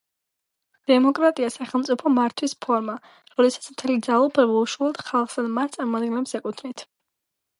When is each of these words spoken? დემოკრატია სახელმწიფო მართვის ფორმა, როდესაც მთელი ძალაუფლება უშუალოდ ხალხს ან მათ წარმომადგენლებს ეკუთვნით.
დემოკრატია 0.91 1.49
სახელმწიფო 1.55 2.11
მართვის 2.13 2.55
ფორმა, 2.67 2.95
როდესაც 3.41 3.69
მთელი 3.75 3.97
ძალაუფლება 4.09 4.57
უშუალოდ 4.61 5.01
ხალხს 5.09 5.39
ან 5.43 5.53
მათ 5.59 5.77
წარმომადგენლებს 5.79 6.35
ეკუთვნით. 6.41 6.85